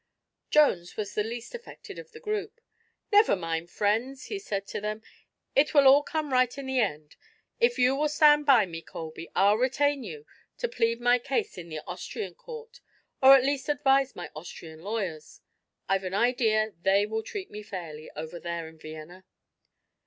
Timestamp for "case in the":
11.19-11.81